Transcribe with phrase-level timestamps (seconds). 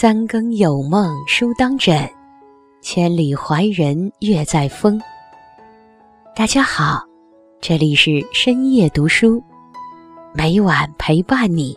[0.00, 2.10] 三更有梦书当枕，
[2.80, 4.98] 千里怀人月在风。
[6.34, 7.04] 大家好，
[7.60, 9.44] 这里是深夜读书，
[10.32, 11.76] 每晚陪伴你。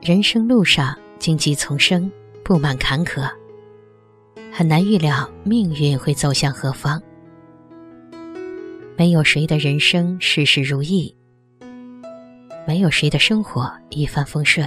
[0.00, 2.10] 人生路上荆棘丛生，
[2.42, 3.30] 布满坎坷，
[4.50, 6.98] 很难预料命运会走向何方。
[8.96, 11.14] 没有谁的人生事事如意，
[12.66, 14.66] 没有谁的生活一帆风顺。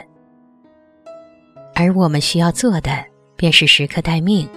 [1.81, 2.91] 而我们需要做的，
[3.35, 4.47] 便是时刻待命，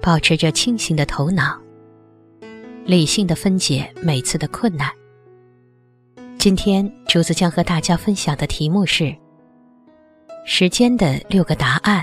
[0.00, 1.60] 保持着清醒的头脑，
[2.86, 4.90] 理性的分解每次的困难。
[6.38, 9.14] 今天，竹子将和大家分享的题目是：
[10.46, 12.02] 时间的六个答案，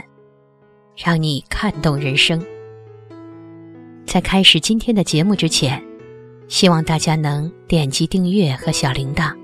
[0.95, 2.39] 让你看懂人生。
[4.05, 5.83] 在开始今天的节目之前，
[6.47, 9.35] 希望大家能点击订阅和小铃铛。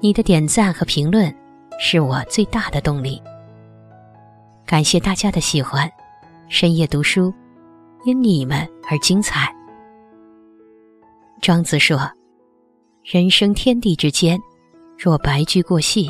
[0.00, 1.32] 你的点赞和评论，
[1.78, 3.22] 是我最大的动力。
[4.70, 5.90] 感谢大家的喜欢，
[6.48, 7.34] 深夜读书，
[8.04, 9.52] 因你们而精彩。
[11.42, 12.08] 庄子说
[13.02, 14.40] ：“人生天地之间，
[14.96, 16.08] 若白驹过隙，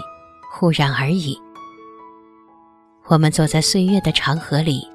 [0.52, 1.40] 忽然而已。”
[3.08, 4.86] 我们走在岁月的长河里，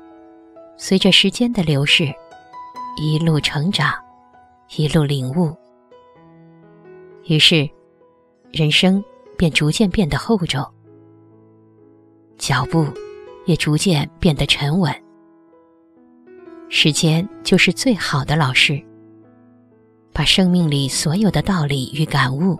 [0.77, 2.13] 随着时间的流逝，
[3.01, 3.91] 一路成长，
[4.77, 5.51] 一路领悟，
[7.23, 7.67] 于是，
[8.51, 9.03] 人生
[9.35, 10.63] 便逐渐变得厚重，
[12.37, 12.85] 脚步。
[13.45, 14.93] 也逐渐变得沉稳。
[16.67, 18.81] 时间就是最好的老师，
[20.11, 22.59] 把生命里所有的道理与感悟，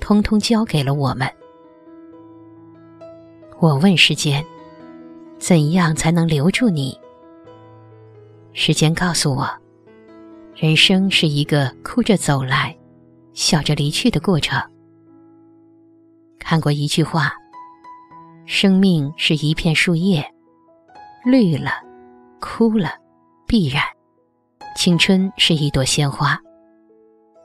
[0.00, 1.28] 通通交给了我们。
[3.60, 4.44] 我问时间：
[5.38, 6.98] 怎样才能留住你？
[8.52, 9.48] 时间告诉我：
[10.56, 12.76] 人生是一个哭着走来，
[13.34, 14.60] 笑着离去的过程。
[16.40, 17.32] 看过一句话。
[18.46, 20.24] 生命是一片树叶，
[21.24, 21.70] 绿了，
[22.40, 22.90] 枯了，
[23.46, 23.82] 必然；
[24.76, 26.38] 青春是一朵鲜花，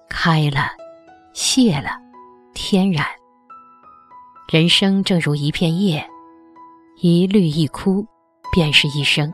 [0.09, 0.69] 开了，
[1.33, 1.91] 谢了，
[2.53, 3.05] 天然。
[4.51, 6.05] 人生正如一片叶，
[7.01, 8.05] 一绿一枯，
[8.51, 9.31] 便是一生。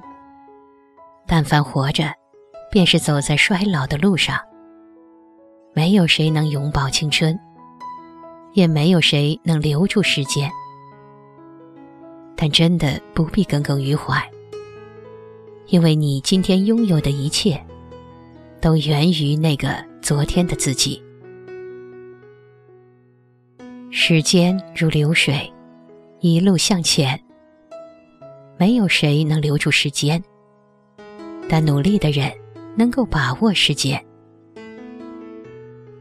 [1.26, 2.12] 但凡活着，
[2.70, 4.38] 便是走在衰老的路上。
[5.74, 7.40] 没有谁能永葆青春，
[8.54, 10.52] 也没有谁能留住时间。
[12.44, 14.22] 但真的不必耿耿于怀，
[15.68, 17.58] 因为你今天拥有的一切，
[18.60, 21.02] 都源于那个昨天的自己。
[23.92, 25.50] 时间如流水，
[26.20, 27.18] 一路向前。
[28.58, 30.22] 没有谁能留住时间，
[31.48, 32.30] 但努力的人
[32.76, 34.06] 能够把握时间。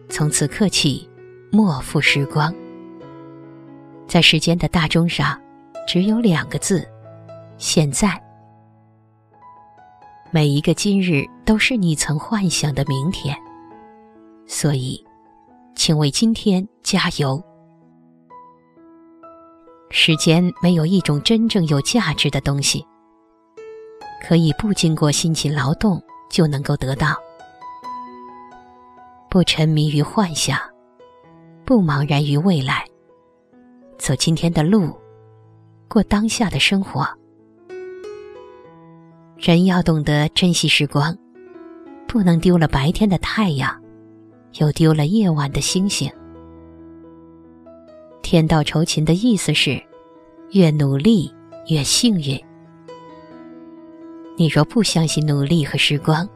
[0.08, 1.08] 从此刻起，
[1.52, 2.52] 莫负时光。
[4.08, 5.40] 在时间的大钟上。
[5.86, 6.88] 只有两个字：
[7.58, 8.20] 现在。
[10.30, 13.36] 每一个今日都是你曾幻想的明天，
[14.46, 15.04] 所以，
[15.74, 17.42] 请为今天加油。
[19.90, 22.82] 世间没有一种真正有价值的东西，
[24.22, 27.14] 可以不经过辛勤劳动就能够得到。
[29.28, 30.58] 不沉迷于幻想，
[31.66, 32.86] 不茫然于未来，
[33.98, 35.01] 走今天的路。
[35.92, 37.06] 过当下的生活，
[39.36, 41.14] 人要懂得珍惜时光，
[42.08, 43.78] 不能丢了白天的太阳，
[44.54, 46.10] 又丢了夜晚的星星。
[48.22, 49.78] 天道酬勤的意思是，
[50.52, 51.30] 越努力
[51.68, 52.42] 越幸运。
[54.38, 56.26] 你若不相信努力和时光，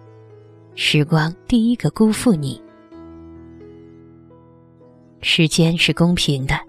[0.75, 2.63] 时光第一个辜负你。
[5.23, 6.66] 时间是公平的。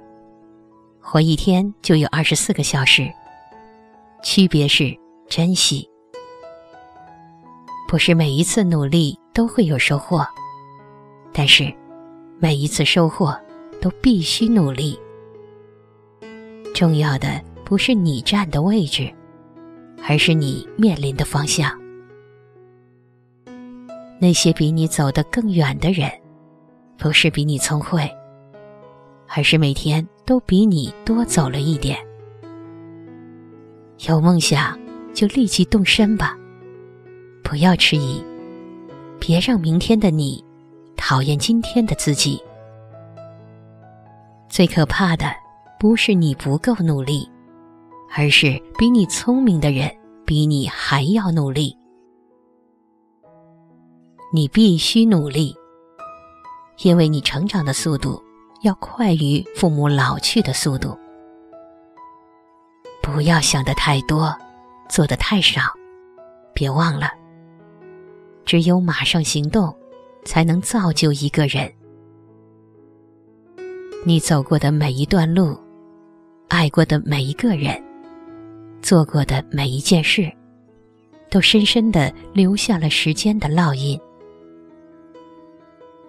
[1.09, 3.09] 活一天就有二十四个小时，
[4.21, 4.93] 区别是
[5.29, 5.89] 珍惜。
[7.87, 10.27] 不是每一次努力都会有收获，
[11.31, 11.73] 但是
[12.39, 13.33] 每一次收获
[13.79, 14.99] 都必须努力。
[16.75, 19.09] 重要的不是你站的位置，
[20.05, 21.71] 而是你面临的方向。
[24.19, 26.11] 那些比你走得更远的人，
[26.97, 28.05] 不是比你聪慧。
[29.29, 31.97] 而是每天都比你多走了一点。
[34.09, 34.77] 有梦想
[35.13, 36.37] 就立即动身吧，
[37.41, 38.21] 不要迟疑，
[39.21, 40.43] 别让明天的你
[40.97, 42.39] 讨厌今天的自己。
[44.49, 45.31] 最可怕的
[45.79, 47.25] 不是你不够努力，
[48.13, 49.89] 而是比你聪明的人
[50.25, 51.73] 比你还要努力。
[54.33, 55.55] 你必须努力，
[56.83, 58.21] 因为你成长的速度。
[58.61, 60.97] 要快于父母老去的速度。
[63.01, 64.35] 不要想的太多，
[64.89, 65.61] 做的太少。
[66.53, 67.11] 别忘了，
[68.43, 69.73] 只有马上行动，
[70.25, 71.71] 才能造就一个人。
[74.05, 75.57] 你走过的每一段路，
[76.47, 77.81] 爱过的每一个人，
[78.81, 80.31] 做过的每一件事，
[81.29, 83.99] 都深深的留下了时间的烙印。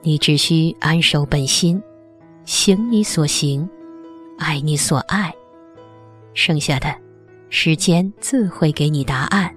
[0.00, 1.82] 你只需安守本心，
[2.48, 3.68] 行你所行，
[4.38, 5.30] 爱你所爱，
[6.32, 6.88] 剩下的，
[7.50, 9.54] 时间自会给你答案。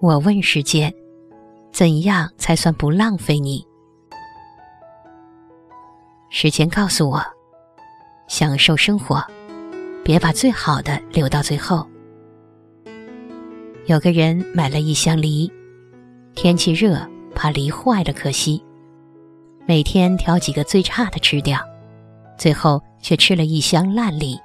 [0.00, 0.90] 我问时间，
[1.70, 3.62] 怎样才算不浪费你？
[6.30, 7.22] 时间告诉我，
[8.26, 9.22] 享受生活，
[10.02, 11.86] 别把最好的留到最后。
[13.84, 15.52] 有个人买了一箱梨，
[16.34, 17.06] 天气热。
[17.34, 18.64] 怕梨坏了可惜，
[19.68, 21.58] 每天挑几个最差的吃掉，
[22.38, 24.38] 最后却吃了一箱烂梨。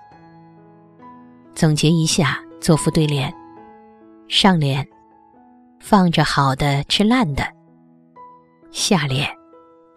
[1.54, 3.32] 总结一下，做副对联：
[4.28, 4.86] 上联
[5.80, 7.48] 放着好的吃烂的，
[8.72, 9.28] 下联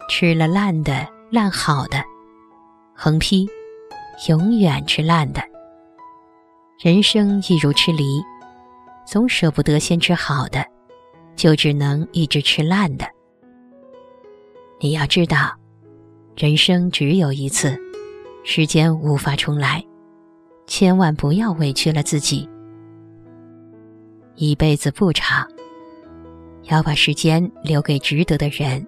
[0.07, 2.03] 吃了烂的烂好的，
[2.93, 3.49] 横批
[4.27, 5.41] 永远吃烂的。
[6.79, 8.21] 人生亦如吃梨，
[9.07, 10.63] 总舍不得先吃好的。
[11.35, 13.05] 就只能一直吃烂的。
[14.85, 15.51] 你要知道，
[16.37, 17.75] 人生只有一次，
[18.43, 19.83] 时间无法重来，
[20.67, 22.47] 千万不要委屈了自己。
[24.35, 25.43] 一辈子不长，
[26.65, 28.85] 要把时间留给值得的人，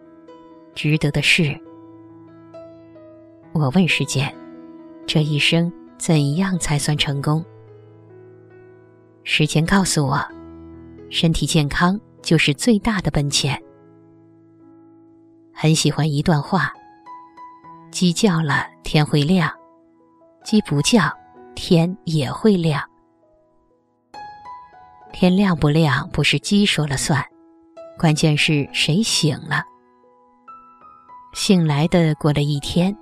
[0.75, 1.59] 值得的事。
[3.51, 4.31] 我问时间，
[5.07, 7.43] 这一生怎样才算成功？
[9.23, 10.23] 时间告诉我，
[11.09, 11.99] 身体健康。
[12.21, 13.57] 就是最大的本钱。
[15.59, 16.71] 很喜欢一段话：
[17.89, 19.49] 鸡叫了，天会亮；
[20.43, 21.11] 鸡不叫，
[21.55, 22.79] 天也会亮。
[25.11, 27.25] 天亮不亮不是鸡说了算，
[27.97, 29.63] 关键是谁醒了。
[31.33, 32.95] 醒来的过了一天，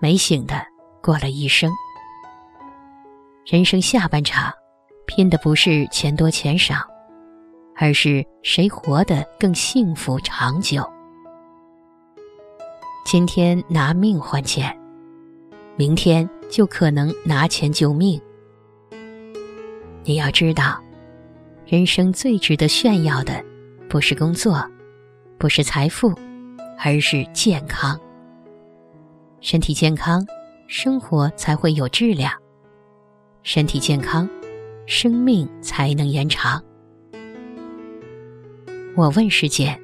[0.00, 0.64] 没醒的
[1.02, 1.68] 过了一生。
[3.44, 4.52] 人生下半场，
[5.04, 6.76] 拼的不是钱多钱少。
[7.74, 10.88] 而是谁活得更幸福长久？
[13.12, 14.74] 今天拿命换钱，
[15.76, 18.18] 明天就可能拿钱救命。
[20.02, 20.82] 你要知道，
[21.66, 23.44] 人生最值得炫耀的，
[23.86, 24.66] 不是工作，
[25.36, 26.14] 不是财富，
[26.82, 28.00] 而是健康。
[29.42, 30.26] 身体健康，
[30.66, 32.32] 生活才会有质量；
[33.42, 34.26] 身体健康，
[34.86, 36.64] 生命才能延长。
[38.96, 39.78] 我问时间，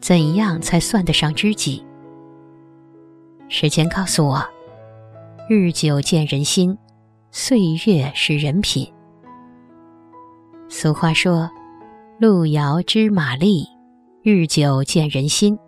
[0.00, 1.84] 怎样才算得上知己？
[3.48, 4.44] 时间告诉我，
[5.48, 6.76] 日久见人心，
[7.30, 8.90] 岁月是人品。
[10.68, 11.48] 俗话说，
[12.18, 13.66] 路遥知马力，
[14.22, 15.58] 日久见人心。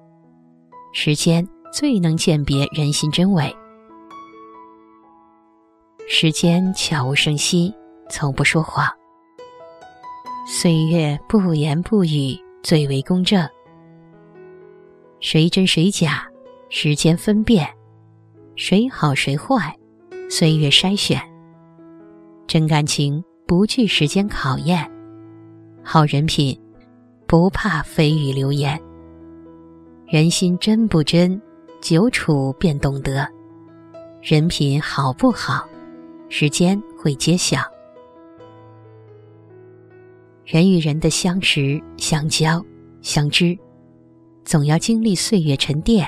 [0.92, 3.54] 时间最能鉴别人心真伪。
[6.08, 7.74] 时间悄无声息，
[8.08, 8.86] 从不说谎。
[10.46, 12.38] 岁月不言不语。
[12.62, 13.48] 最为公正，
[15.20, 16.26] 谁真谁假，
[16.68, 17.64] 时间分辨；
[18.56, 19.74] 谁好谁坏，
[20.28, 21.20] 岁月筛选。
[22.48, 24.90] 真感情不惧时间考验，
[25.84, 26.58] 好人品
[27.26, 28.80] 不怕蜚语流言。
[30.06, 31.40] 人心真不真，
[31.80, 33.24] 久处便懂得；
[34.20, 35.68] 人品好不好，
[36.28, 37.60] 时间会揭晓。
[40.44, 42.64] 人与人的相识、相交、
[43.02, 43.56] 相知，
[44.44, 46.06] 总要经历岁月沉淀，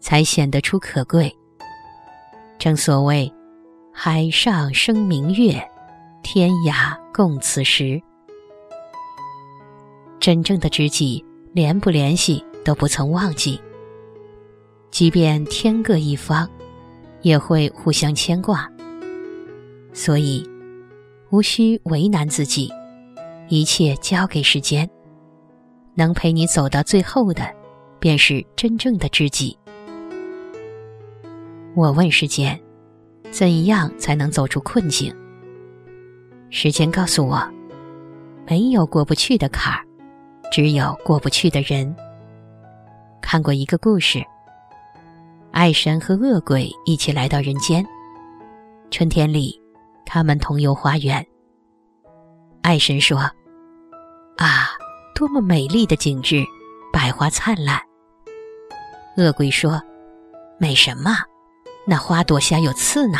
[0.00, 1.34] 才显得出可贵。
[2.58, 3.32] 正所谓
[3.92, 5.62] “海上生明月，
[6.22, 8.00] 天涯共此时”。
[10.18, 13.60] 真正的知己，联不联系都不曾忘记，
[14.90, 16.48] 即便天各一方，
[17.22, 18.70] 也会互相牵挂。
[19.92, 20.46] 所以，
[21.30, 22.70] 无需为难自己。
[23.48, 24.88] 一切交给时间，
[25.94, 27.42] 能陪你走到最后的，
[27.98, 29.58] 便是真正的知己。
[31.74, 32.60] 我问时间，
[33.30, 35.14] 怎样才能走出困境？
[36.50, 37.40] 时间告诉我，
[38.46, 39.84] 没有过不去的坎儿，
[40.50, 41.94] 只有过不去的人。
[43.22, 44.22] 看过一个故事，
[45.52, 47.86] 爱神和恶鬼一起来到人间，
[48.90, 49.60] 春天里，
[50.04, 51.24] 他们同游花园。
[52.62, 53.18] 爱神说。
[54.36, 54.70] 啊，
[55.14, 56.42] 多么美丽的景致，
[56.90, 57.78] 百花灿烂。
[59.18, 59.78] 恶鬼说
[60.58, 61.10] ：“美什么？
[61.86, 63.18] 那花朵下有刺呢。”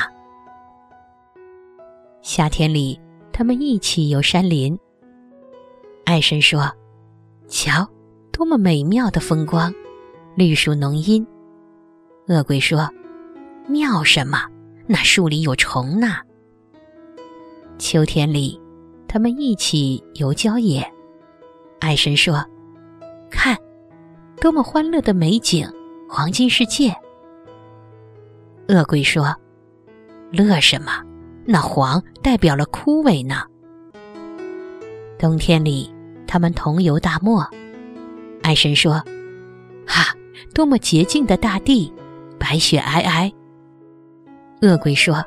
[2.23, 3.01] 夏天里，
[3.33, 4.79] 他们一起游山林。
[6.05, 6.71] 爱神说
[7.49, 7.89] ：“瞧，
[8.31, 9.73] 多么美妙的风光，
[10.35, 11.27] 绿树浓荫。”
[12.29, 12.89] 恶鬼说
[13.67, 14.39] ：“妙什么？
[14.87, 16.17] 那树里有虫呢。”
[17.79, 18.61] 秋天里，
[19.09, 20.87] 他们一起游郊野。
[21.81, 22.45] 爱神说
[23.31, 23.57] ：“看，
[24.41, 25.67] 多么欢乐的美景，
[26.09, 26.95] 黄金世界。”
[28.71, 29.35] 恶鬼说
[30.31, 30.93] ：“乐什么？
[31.45, 33.43] 那黄代表了枯萎呢。”
[35.19, 35.93] 冬天里，
[36.25, 37.45] 他们同游大漠。
[38.45, 39.03] 爱神说
[39.85, 40.15] ：“哈，
[40.55, 41.93] 多么洁净的大地，
[42.39, 43.33] 白雪皑皑。”
[44.63, 45.25] 恶鬼说：“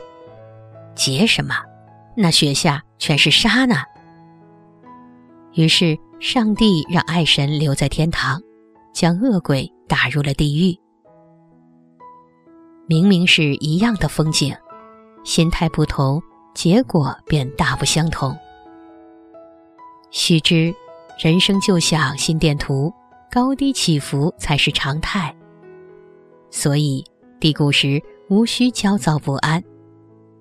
[0.95, 1.53] 洁什么？
[2.15, 3.75] 那雪下全是沙呢。”
[5.53, 8.41] 于是，上帝让爱神留在天堂，
[8.93, 10.82] 将恶鬼打入了地狱。
[12.85, 14.53] 明明是一样的风景，
[15.23, 16.21] 心态不同，
[16.53, 18.37] 结果便大不相同。
[20.11, 20.73] 须知，
[21.17, 22.93] 人生就像心电图，
[23.31, 25.33] 高低起伏才是常态。
[26.51, 27.03] 所以，
[27.39, 29.63] 低谷时无需焦躁不安，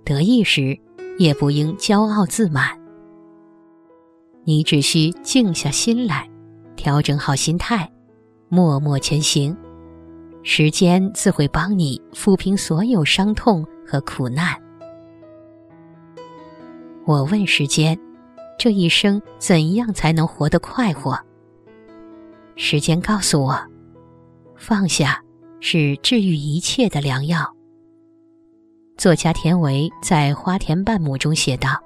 [0.04, 0.78] 得意时
[1.18, 2.76] 也不应骄傲自满。
[4.44, 6.28] 你只需静下心来，
[6.74, 7.88] 调整好心态，
[8.48, 9.56] 默默前行。
[10.44, 14.54] 时间自会帮你抚平所有伤痛和苦难。
[17.04, 17.98] 我问时间，
[18.58, 21.18] 这一生怎样才能活得快活？
[22.56, 23.56] 时间告诉我，
[24.56, 25.22] 放下
[25.60, 27.44] 是治愈一切的良药。
[28.96, 31.80] 作家田维在《花田半亩》中写道：“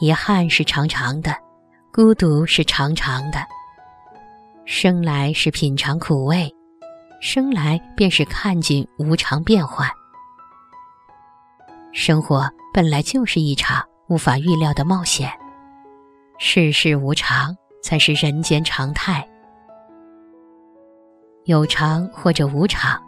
[0.00, 1.34] 遗憾是长长的，
[1.92, 3.38] 孤独是长长的，
[4.66, 6.52] 生来是品尝苦味。”
[7.20, 9.86] 生来便是看尽无常变幻，
[11.92, 15.30] 生活本来就是一场无法预料的冒险。
[16.38, 19.28] 世事无常才是人间常态，
[21.44, 22.98] 有常或者无常，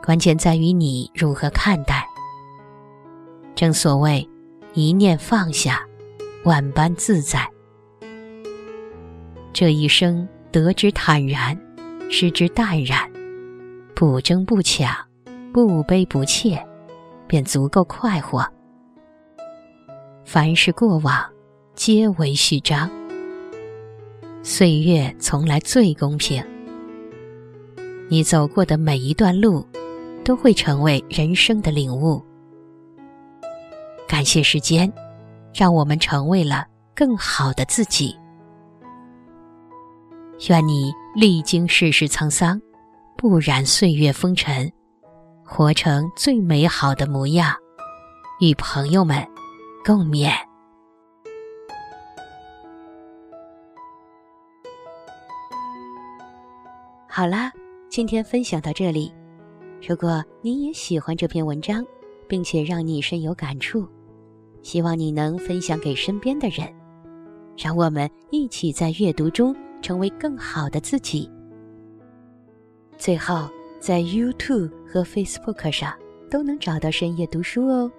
[0.00, 2.06] 关键在于你如何看待。
[3.56, 4.26] 正所谓
[4.74, 5.84] 一念放下，
[6.44, 7.44] 万般自在。
[9.52, 11.60] 这一生得之坦然，
[12.08, 13.09] 失之淡然。
[14.00, 14.96] 不争不抢，
[15.52, 16.58] 不卑不怯，
[17.26, 18.42] 便足够快活。
[20.24, 21.22] 凡是过往，
[21.74, 22.90] 皆为序章。
[24.42, 26.42] 岁月从来最公平。
[28.08, 29.68] 你走过的每一段路，
[30.24, 32.24] 都会成为人生的领悟。
[34.08, 34.90] 感谢时间，
[35.52, 38.16] 让我们成为了更好的自己。
[40.48, 42.58] 愿你历经世事沧桑。
[43.20, 44.72] 不染岁月风尘，
[45.44, 47.54] 活成最美好的模样，
[48.40, 49.22] 与朋友们
[49.84, 50.32] 共勉。
[57.06, 57.52] 好啦，
[57.90, 59.12] 今天分享到这里。
[59.86, 61.84] 如果你也喜欢这篇文章，
[62.26, 63.86] 并且让你深有感触，
[64.62, 66.66] 希望你能分享给身边的人，
[67.54, 71.30] 让我们一起在阅读中成为更好的自己。
[73.00, 73.48] 最后，
[73.80, 75.90] 在 YouTube 和 Facebook 上
[76.30, 77.90] 都能找到深夜读书哦。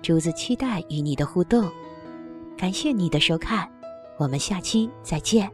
[0.00, 1.68] 竹子期待与你的互动，
[2.56, 3.68] 感谢你的收看，
[4.16, 5.50] 我们下期再见。